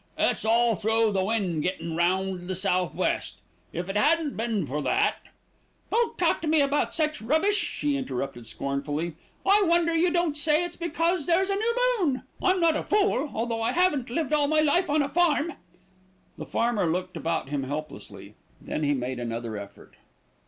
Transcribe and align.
"It's 0.17 0.43
all 0.45 0.73
through 0.73 1.11
the 1.11 1.23
wind 1.23 1.61
gettin' 1.61 1.95
round 1.95 2.39
to 2.39 2.45
the 2.47 2.55
sou'west. 2.55 3.35
If 3.71 3.87
it 3.87 3.95
hadn't 3.95 4.35
been 4.35 4.65
for 4.65 4.81
that" 4.81 5.17
"Don't 5.91 6.17
talk 6.17 6.41
to 6.41 6.47
me 6.47 6.59
about 6.59 6.95
such 6.95 7.21
rubbish," 7.21 7.55
she 7.59 7.95
interrupted 7.95 8.47
scornfully. 8.47 9.13
"I 9.45 9.61
wonder 9.63 9.95
you 9.95 10.09
don't 10.09 10.35
say 10.35 10.65
it's 10.65 10.75
because 10.75 11.27
there's 11.27 11.51
a 11.51 11.55
new 11.55 11.75
moon. 11.99 12.23
I'm 12.41 12.59
not 12.59 12.75
a 12.75 12.81
fool, 12.81 13.29
although 13.31 13.61
I 13.61 13.73
haven't 13.73 14.09
lived 14.09 14.33
all 14.33 14.47
my 14.47 14.61
life 14.61 14.89
on 14.89 15.03
a 15.03 15.07
farm." 15.07 15.53
The 16.35 16.47
farmer 16.47 16.87
looked 16.87 17.15
about 17.15 17.49
him 17.49 17.61
helplessly. 17.61 18.33
Then 18.59 18.81
he 18.81 18.95
made 18.95 19.19
another 19.19 19.55
effort. 19.55 19.97